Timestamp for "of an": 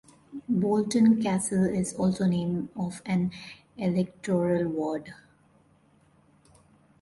2.75-3.29